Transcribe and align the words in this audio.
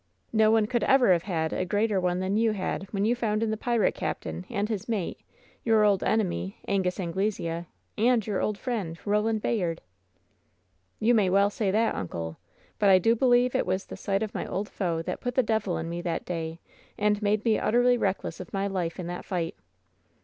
No 0.33 0.49
one 0.49 0.65
could 0.65 0.83
ever 0.85 1.13
have 1.13 1.21
had 1.29 1.53
a 1.53 1.63
greater 1.63 2.01
one 2.01 2.21
than 2.21 2.35
you 2.35 2.53
had 2.53 2.91
when 2.91 3.05
you 3.05 3.15
found 3.15 3.43
in 3.43 3.51
the 3.51 3.55
pirate 3.55 3.93
captain 3.93 4.47
and 4.49 4.67
his 4.67 4.89
mate 4.89 5.19
your 5.63 5.83
old 5.83 6.03
enemy, 6.03 6.57
Angus 6.67 6.99
Anglesea, 6.99 7.67
and 7.99 8.25
your 8.25 8.41
old 8.41 8.57
friend, 8.57 8.97
Koland 8.97 9.41
Bayard!'^ 9.43 9.77
You 10.99 11.13
may 11.13 11.29
well 11.29 11.51
say 11.51 11.69
that, 11.69 11.93
uncle! 11.93 12.39
But 12.79 12.89
I 12.89 12.97
do 12.97 13.15
believe 13.15 13.53
it 13.53 13.67
was 13.67 13.85
the 13.85 13.95
sight 13.95 14.23
of 14.23 14.33
my 14.33 14.47
old 14.47 14.69
foe 14.69 15.03
that 15.03 15.21
put 15.21 15.35
the 15.35 15.43
devil 15.43 15.77
in 15.77 15.87
me 15.87 16.01
that 16.01 16.25
day 16.25 16.61
and 16.97 17.21
made 17.21 17.45
me 17.45 17.59
utterly 17.59 17.95
reckless 17.95 18.39
of 18.39 18.51
my 18.51 18.65
life 18.65 18.99
in 18.99 19.05
that 19.05 19.23
fight." 19.23 19.53